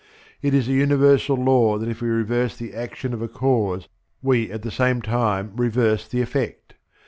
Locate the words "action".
2.73-3.13